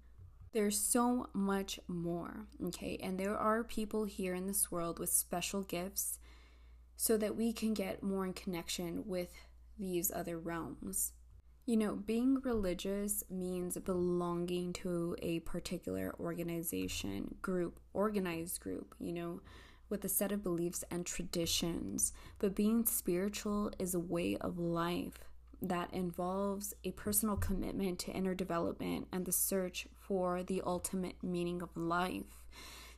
[0.53, 2.99] There's so much more, okay?
[3.03, 6.19] And there are people here in this world with special gifts
[6.97, 9.33] so that we can get more in connection with
[9.79, 11.13] these other realms.
[11.67, 19.43] You know, being religious means belonging to a particular organization, group, organized group, you know,
[19.91, 22.13] with a set of beliefs and traditions.
[22.39, 25.19] But being spiritual is a way of life
[25.61, 31.63] that involves a personal commitment to inner development and the search for the ultimate meaning
[31.63, 32.47] of life.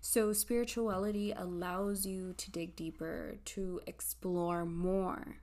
[0.00, 5.36] So, spirituality allows you to dig deeper, to explore more.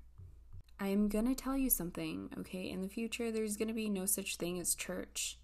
[0.79, 2.69] I'm gonna tell you something, okay?
[2.69, 5.37] In the future, there's gonna be no such thing as church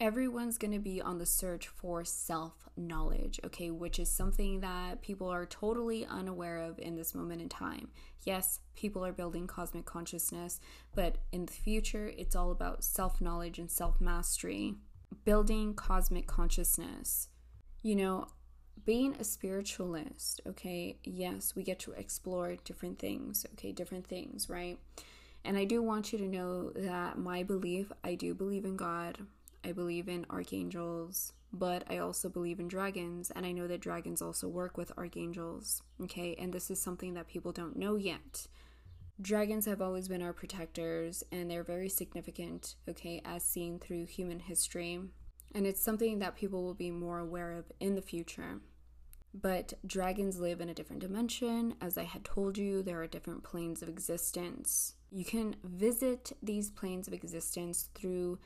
[0.00, 5.28] everyone's to be on the search for self knowledge, okay, which is something that people
[5.28, 7.88] are totally unaware of in this moment in time.
[8.24, 10.60] Yes, people are building cosmic consciousness,
[10.94, 14.74] but in the future, it's all about self knowledge and self mastery,
[15.24, 17.28] building cosmic consciousness.
[17.82, 18.28] You know,
[18.84, 24.78] being a spiritualist, okay, yes, we get to explore different things, okay, different things, right?
[25.44, 29.18] And I do want you to know that my belief, I do believe in God.
[29.64, 34.22] I believe in archangels, but I also believe in dragons, and I know that dragons
[34.22, 35.82] also work with archangels.
[36.00, 38.46] Okay, and this is something that people don't know yet.
[39.20, 44.40] Dragons have always been our protectors, and they're very significant, okay, as seen through human
[44.40, 45.00] history.
[45.54, 48.60] And it's something that people will be more aware of in the future.
[49.32, 51.74] But dragons live in a different dimension.
[51.80, 54.94] As I had told you, there are different planes of existence.
[55.10, 58.38] You can visit these planes of existence through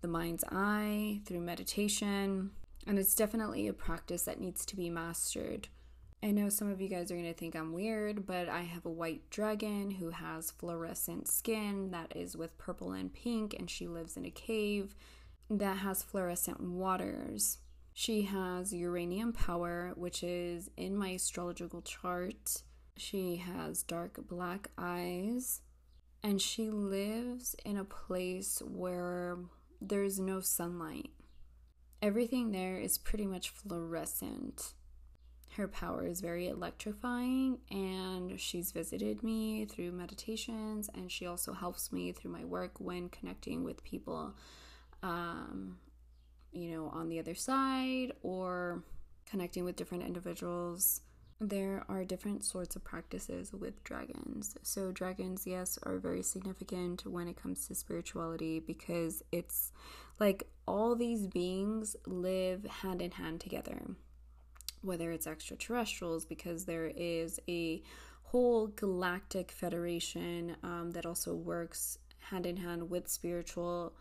[0.00, 2.50] the mind's eye, through meditation.
[2.86, 5.68] And it's definitely a practice that needs to be mastered.
[6.24, 8.86] I know some of you guys are going to think I'm weird, but I have
[8.86, 13.86] a white dragon who has fluorescent skin that is with purple and pink, and she
[13.86, 14.94] lives in a cave
[15.50, 17.58] that has fluorescent waters.
[17.92, 22.62] She has uranium power, which is in my astrological chart.
[22.96, 25.60] She has dark black eyes,
[26.22, 29.40] and she lives in a place where
[29.78, 31.10] there's no sunlight.
[32.00, 34.72] Everything there is pretty much fluorescent
[35.56, 41.92] her power is very electrifying, and she's visited me through meditations, and she also helps
[41.92, 44.34] me through my work when connecting with people,
[45.02, 45.78] um,
[46.52, 48.82] you know, on the other side or
[49.26, 51.00] connecting with different individuals.
[51.40, 54.56] There are different sorts of practices with dragons.
[54.62, 59.70] So, dragons, yes, are very significant when it comes to spirituality because it's
[60.18, 63.94] like all these beings live hand in hand together
[64.84, 67.82] whether it's extraterrestrials, because there is a
[68.24, 71.98] whole galactic federation um, that also works
[72.30, 73.94] hand in hand with spiritual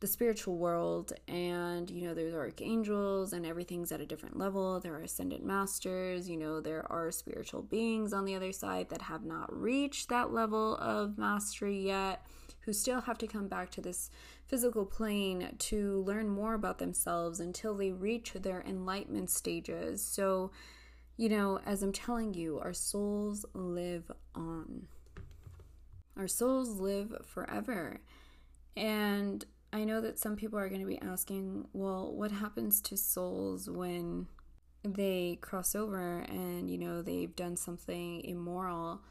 [0.00, 1.12] the spiritual world.
[1.26, 4.78] And you know there's archangels and everything's at a different level.
[4.80, 9.02] There are ascended masters you know there are spiritual beings on the other side that
[9.02, 12.26] have not reached that level of mastery yet
[12.66, 14.10] who still have to come back to this
[14.44, 20.04] physical plane to learn more about themselves until they reach their enlightenment stages.
[20.04, 20.50] So,
[21.16, 24.88] you know, as I'm telling you, our souls live on.
[26.16, 28.00] Our souls live forever.
[28.76, 32.96] And I know that some people are going to be asking, well, what happens to
[32.96, 34.26] souls when
[34.82, 39.02] they cross over and, you know, they've done something immoral?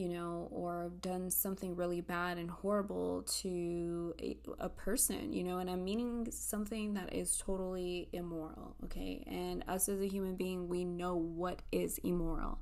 [0.00, 4.14] You know, or done something really bad and horrible to
[4.58, 9.22] a, person, you know, and I'm meaning something that is totally immoral, okay?
[9.26, 12.60] And us as a human being, we know what is immoral,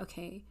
[0.00, 0.44] okay?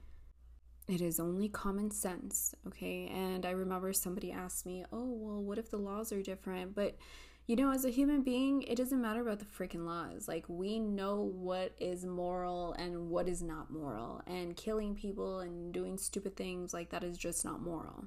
[0.89, 3.07] It is only common sense, okay?
[3.07, 6.75] And I remember somebody asked me, oh, well, what if the laws are different?
[6.75, 6.97] But
[7.47, 10.27] you know, as a human being, it doesn't matter about the freaking laws.
[10.27, 14.21] Like, we know what is moral and what is not moral.
[14.25, 18.05] And killing people and doing stupid things like that is just not moral.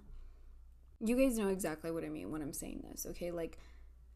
[1.00, 3.30] You guys know exactly what I mean when I'm saying this, okay?
[3.30, 3.58] Like,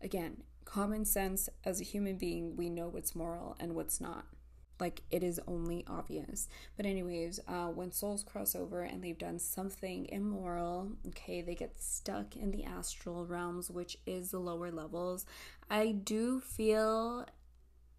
[0.01, 4.27] again, common sense as a human being, we know what's moral and what's not
[4.83, 6.49] like it is only obvious.
[6.77, 11.81] But anyways uh, when souls cross over and they've done something immoral okay they get
[11.81, 15.25] stuck in the astral realms which is the lower levels.
[15.71, 17.27] I do feel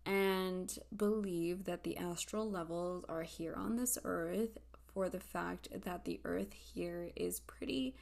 [0.05, 4.57] and believe that the astral levels are here on this earth
[4.93, 7.95] for the fact that the earth here is pretty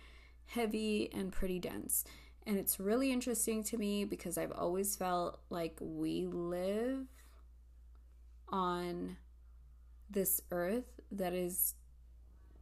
[0.47, 2.03] heavy and pretty dense.
[2.47, 7.05] And it's really interesting to me because I've always felt like we live
[8.51, 9.17] on
[10.09, 11.75] this earth that is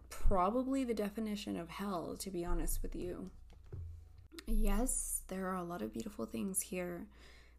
[0.10, 3.30] probably the definition of hell, to be honest with you.
[4.46, 7.08] Yes, there are a lot of beautiful things here,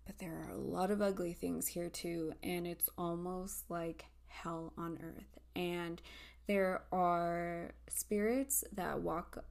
[0.06, 4.72] but there are a lot of ugly things here too, and it's almost like hell
[4.76, 5.38] on earth.
[5.54, 6.00] And
[6.46, 9.44] there are spirits that walk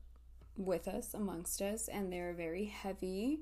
[0.58, 3.42] with us, amongst us, and they're very heavy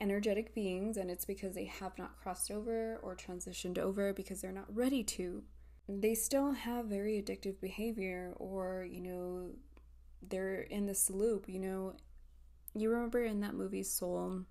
[0.00, 4.52] energetic beings, and it's because they have not crossed over or transitioned over because they're
[4.52, 5.42] not ready to.
[5.88, 9.50] They still have very addictive behavior, or, you know,
[10.22, 11.48] they're in this loop.
[11.48, 11.94] You know,
[12.74, 14.42] you remember in that movie Soul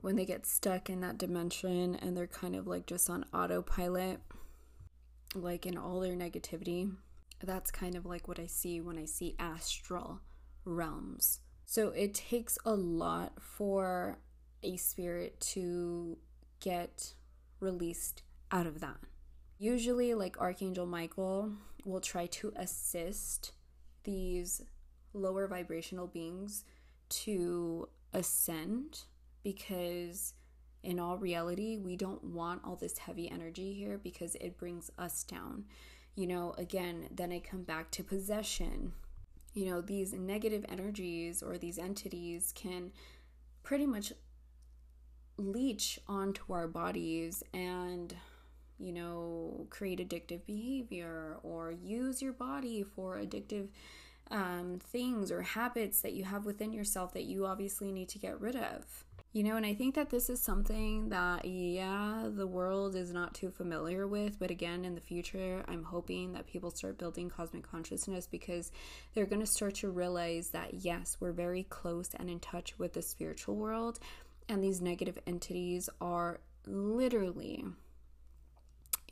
[0.00, 4.20] when they get stuck in that dimension and they're kind of like just on autopilot,
[5.34, 6.94] like in all their negativity.
[7.42, 10.20] That's kind of like what I see when I see astral
[10.64, 14.18] realms so it takes a lot for
[14.62, 16.16] a spirit to
[16.60, 17.14] get
[17.60, 18.98] released out of that.
[19.58, 21.52] Usually, like Archangel Michael
[21.84, 23.52] will try to assist
[24.04, 24.62] these
[25.12, 26.64] lower vibrational beings
[27.08, 29.00] to ascend
[29.42, 30.34] because
[30.84, 35.24] in all reality, we don't want all this heavy energy here because it brings us
[35.24, 35.64] down.
[36.14, 38.92] You know, again, then I come back to possession
[39.56, 42.92] you know, these negative energies or these entities can
[43.62, 44.12] pretty much
[45.38, 48.14] leech onto our bodies and
[48.78, 53.68] you know create addictive behavior or use your body for addictive
[54.30, 58.38] um, things or habits that you have within yourself that you obviously need to get
[58.40, 59.05] rid of
[59.36, 63.34] you know, and I think that this is something that, yeah, the world is not
[63.34, 64.38] too familiar with.
[64.38, 68.72] But again, in the future, I'm hoping that people start building cosmic consciousness because
[69.12, 72.94] they're going to start to realize that, yes, we're very close and in touch with
[72.94, 73.98] the spiritual world.
[74.48, 77.62] And these negative entities are literally,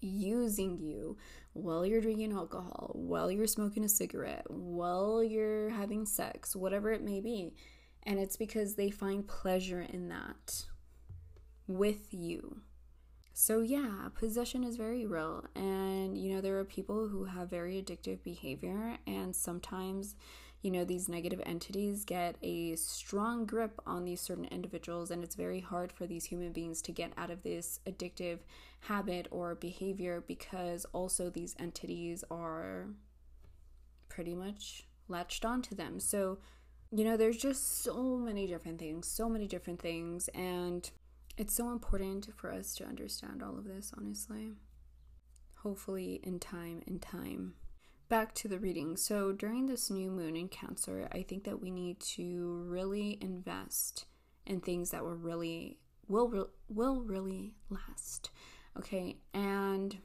[0.01, 1.17] using you
[1.53, 7.03] while you're drinking alcohol, while you're smoking a cigarette, while you're having sex, whatever it
[7.03, 7.53] may be.
[8.07, 10.67] And it's because they find pleasure in that
[11.67, 12.61] with you.
[13.37, 15.45] So, yeah, possession is very real.
[15.57, 20.15] And, you know, there are people who have very addictive behavior, and sometimes,
[20.63, 25.35] you know, these negative entities get a strong grip on these certain individuals, and it's
[25.35, 28.39] very hard for these human beings to get out of this addictive
[28.83, 32.87] habit or behavior because also these entities are
[34.09, 35.99] pretty much latched onto them.
[35.99, 36.39] So,
[36.95, 40.89] you know, there's just so many different things, so many different things, and
[41.37, 44.53] it's so important for us to understand all of this, honestly.
[45.59, 47.55] Hopefully, in time, in time.
[48.09, 48.97] Back to the reading.
[48.97, 54.05] So, during this new moon in Cancer, I think that we need to really invest
[54.47, 58.31] in things that will really will will really last.
[58.79, 59.17] Okay?
[59.33, 59.99] And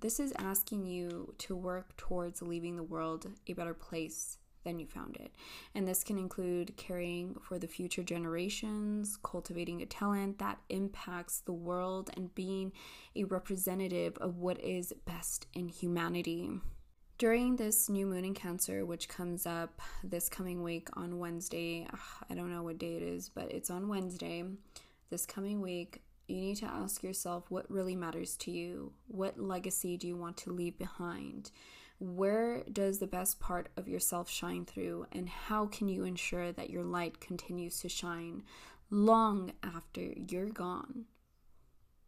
[0.00, 4.86] this is asking you to work towards leaving the world a better place then you
[4.86, 5.32] found it.
[5.74, 11.52] And this can include caring for the future generations, cultivating a talent that impacts the
[11.52, 12.72] world, and being
[13.16, 16.50] a representative of what is best in humanity.
[17.18, 21.86] During this new moon in Cancer, which comes up this coming week on Wednesday,
[22.30, 24.44] I don't know what day it is, but it's on Wednesday,
[25.10, 28.92] this coming week, you need to ask yourself what really matters to you.
[29.08, 31.50] What legacy do you want to leave behind?
[32.00, 36.70] Where does the best part of yourself shine through, and how can you ensure that
[36.70, 38.42] your light continues to shine
[38.88, 41.04] long after you're gone?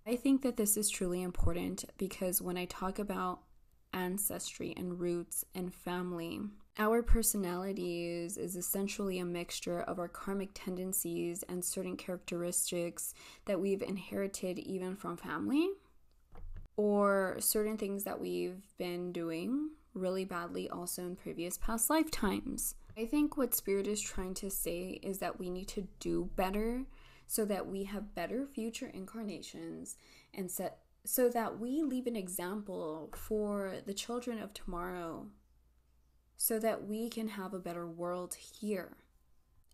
[0.06, 3.40] I think that this is truly important because when I talk about
[3.92, 6.40] ancestry and roots and family,
[6.78, 13.12] our personalities is essentially a mixture of our karmic tendencies and certain characteristics
[13.44, 15.68] that we've inherited even from family
[16.76, 22.74] or certain things that we've been doing really badly also in previous past lifetimes.
[22.96, 26.84] I think what Spirit is trying to say is that we need to do better
[27.26, 29.96] so that we have better future incarnations
[30.34, 35.26] and set so that we leave an example for the children of tomorrow
[36.36, 38.96] so that we can have a better world here.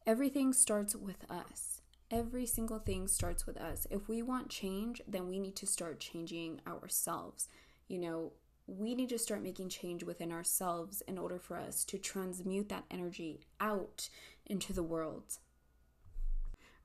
[0.06, 1.82] Everything starts with us.
[2.10, 3.86] Every single thing starts with us.
[3.90, 7.48] If we want change, then we need to start changing ourselves.
[7.88, 8.32] You know,
[8.68, 12.84] we need to start making change within ourselves in order for us to transmute that
[12.90, 14.10] energy out
[14.46, 15.38] into the world.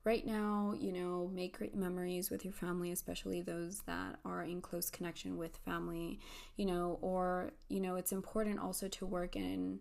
[0.02, 4.60] Right now, you know, make great memories with your family, especially those that are in
[4.60, 6.20] close connection with family,
[6.56, 9.80] you know, or, you know, it's important also to work in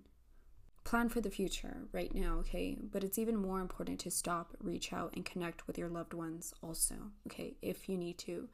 [0.83, 2.77] plan for the future right now, okay?
[2.91, 6.53] But it's even more important to stop, reach out, and connect with your loved ones
[6.61, 6.95] also,
[7.27, 8.49] okay, if you need to.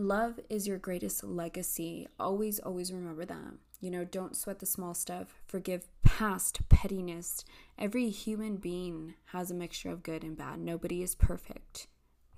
[0.00, 2.06] Love is your greatest legacy.
[2.20, 3.54] Always, always remember that.
[3.80, 5.42] You know, don't sweat the small stuff.
[5.44, 7.44] Forgive past pettiness.
[7.76, 10.60] Every human being has a mixture of good and bad.
[10.60, 11.88] Nobody is perfect.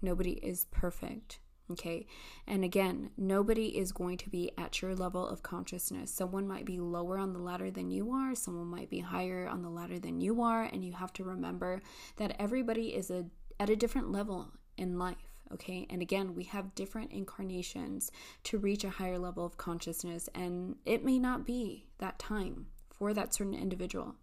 [0.00, 1.38] Nobody is perfect.
[1.70, 2.06] Okay.
[2.46, 6.11] And again, nobody is going to be at your level of consciousness.
[6.11, 9.61] Someone might be lower on the ladder than you are, someone might be higher on
[9.61, 10.62] the ladder than you are.
[10.62, 11.82] And you have to remember
[12.16, 13.26] that everybody is a,
[13.61, 15.86] at a different level in life okay?
[15.90, 18.11] And again, we have different incarnations
[18.44, 23.14] to reach a higher level of consciousness, and it may not be that time for
[23.14, 24.16] that certain individual.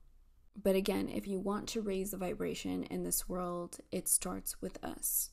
[0.62, 4.84] But again, if you want to raise the vibration in this world, it starts with
[4.84, 5.30] us.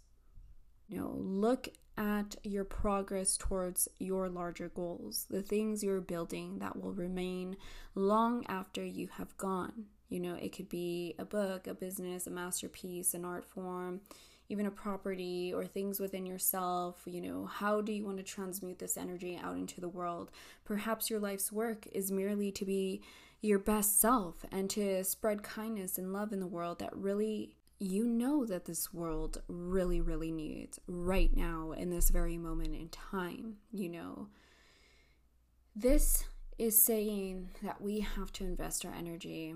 [0.89, 6.81] You know, look at your progress towards your larger goals, the things you're building that
[6.81, 7.57] will remain
[7.95, 9.87] long after you have gone.
[10.09, 14.01] You know, it could be a book, a business, a masterpiece, an art form,
[14.49, 17.01] even a property or things within yourself.
[17.07, 20.31] You know, how do you want to transmute this energy out into the world?
[20.65, 23.03] Perhaps your life's work is merely to be
[23.41, 28.07] your best self and to spread kindness and love in the world that really you
[28.07, 33.57] know that this world really, really needs right now in this very moment in time,
[33.73, 34.29] you know.
[35.77, 36.25] This
[36.57, 39.55] is saying that we have to invest our energy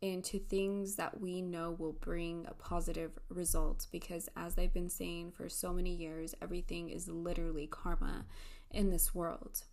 [0.00, 5.32] into things that we know will bring a positive result because as I've been saying
[5.32, 8.24] for so many years everything is literally karma
[8.70, 9.64] in this world.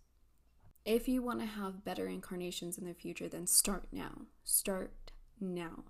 [0.84, 4.22] If you want to have better incarnations in the future then start now.
[4.42, 5.84] Start now.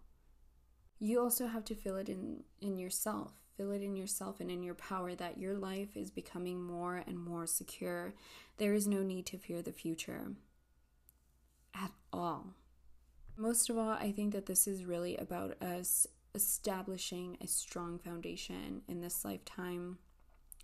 [0.99, 3.33] You also have to feel it in in yourself.
[3.57, 7.19] Feel it in yourself and in your power that your life is becoming more and
[7.19, 8.15] more secure.
[8.59, 10.33] There is no need to fear the future
[11.75, 12.55] at all.
[13.39, 18.83] Most of all, I think that this is really about us establishing a strong foundation
[18.89, 19.99] in this lifetime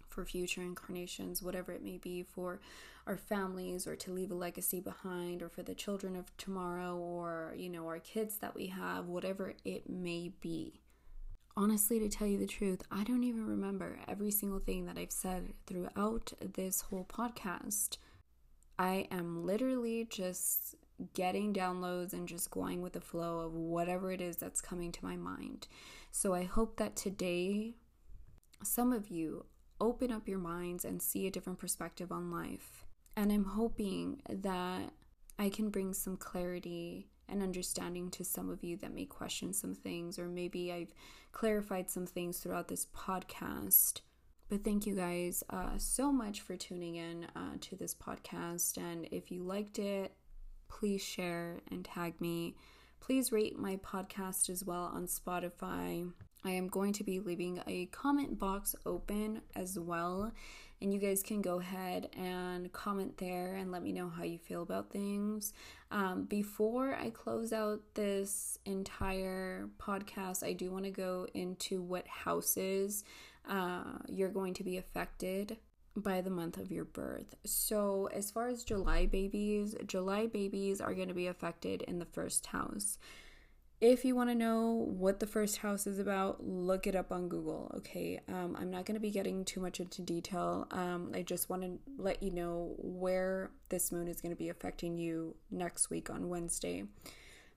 [0.08, 2.60] for future incarnations, whatever it may be, for
[3.06, 7.54] our families or to leave a legacy behind, or for the children of tomorrow, or,
[7.56, 10.80] you know, our kids that we have, whatever it may be.
[11.56, 15.12] Honestly, to tell you the truth, I don't even remember every single thing that I've
[15.12, 17.98] said throughout this whole podcast.
[18.78, 20.76] I am literally just
[21.14, 25.04] getting downloads and just going with the flow of whatever it is that's coming to
[25.04, 25.66] my mind.
[26.10, 27.74] So I hope that today
[28.62, 29.46] some of you
[29.80, 32.84] open up your minds and see a different perspective on life.
[33.16, 34.90] And I'm hoping that
[35.38, 39.74] I can bring some clarity and understanding to some of you that may question some
[39.74, 40.94] things, or maybe I've
[41.32, 44.02] clarified some things throughout this podcast.
[44.48, 48.76] But thank you guys uh, so much for tuning in uh, to this podcast.
[48.76, 50.14] And if you liked it,
[50.78, 52.54] please share and tag me.
[53.00, 56.10] Please rate my podcast as well on Spotify.
[56.44, 60.32] I am going to be leaving a comment box open as well,
[60.80, 64.38] and you guys can go ahead and comment there and let me know how you
[64.38, 65.52] feel about things.
[65.90, 72.08] Um, before I close out this entire podcast, I do want to go into what
[72.08, 73.04] houses
[73.48, 75.58] uh, you're going to be affected
[75.96, 77.34] by the month of your birth.
[77.44, 82.04] So, as far as July babies, July babies are going to be affected in the
[82.04, 82.98] first house.
[83.80, 87.28] If you want to know what the first house is about, look it up on
[87.28, 88.20] Google, okay?
[88.28, 90.68] Um, I'm not going to be getting too much into detail.
[90.70, 94.50] Um, I just want to let you know where this moon is going to be
[94.50, 96.84] affecting you next week on Wednesday.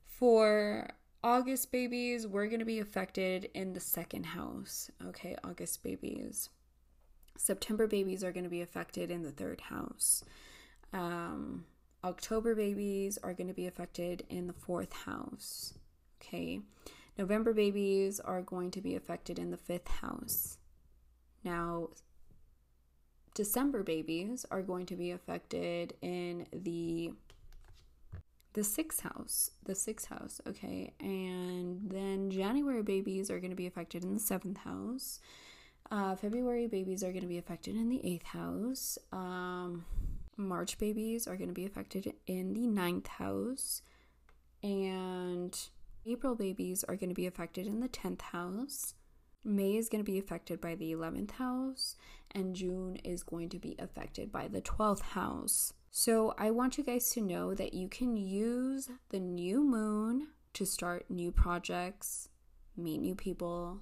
[0.07, 0.89] For
[1.23, 5.35] August babies, we're going to be affected in the second house, okay?
[5.43, 6.49] August babies.
[7.37, 10.23] September babies are going to be affected in the third house.
[10.93, 11.65] Um,
[12.03, 15.73] October babies are going to be affected in the fourth house.
[16.21, 16.61] Okay.
[17.17, 20.57] November babies are going to be affected in the fifth house.
[21.43, 21.89] Now,
[23.33, 27.11] December babies are going to be affected in the
[28.53, 33.67] the sixth house the sixth house okay and then january babies are going to be
[33.67, 35.19] affected in the seventh house
[35.91, 38.97] uh, February babies are going to be affected in the eighth house.
[39.11, 39.85] Um,
[40.37, 43.81] March babies are going to be affected in the ninth house.
[44.63, 45.57] And
[46.05, 48.95] April babies are going to be affected in the 10th house.
[49.43, 51.95] May is going to be affected by the 11th house.
[52.31, 55.73] And June is going to be affected by the 12th house.
[55.91, 60.65] So I want you guys to know that you can use the new moon to
[60.65, 62.27] start new projects,
[62.75, 63.81] meet new people,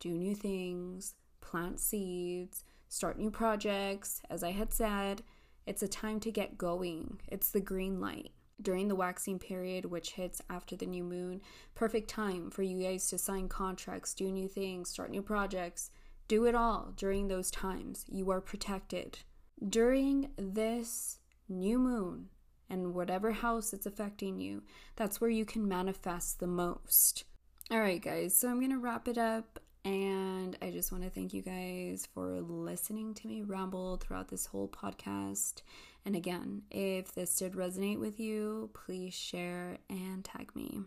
[0.00, 1.14] do new things
[1.46, 4.20] plant seeds, start new projects.
[4.28, 5.22] As I had said,
[5.66, 7.20] it's a time to get going.
[7.28, 8.32] It's the green light.
[8.60, 11.42] During the waxing period, which hits after the new moon,
[11.74, 15.90] perfect time for you guys to sign contracts, do new things, start new projects.
[16.28, 18.04] Do it all during those times.
[18.08, 19.20] You are protected.
[19.68, 21.18] During this
[21.48, 22.30] new moon,
[22.68, 24.62] and whatever house it's affecting you,
[24.96, 27.24] that's where you can manifest the most.
[27.70, 29.60] All right, guys, so I'm to wrap it up.
[29.86, 34.46] And I just want to thank you guys for listening to me ramble throughout this
[34.46, 35.62] whole podcast.
[36.04, 40.80] And again, if this did resonate with you, please share and tag me.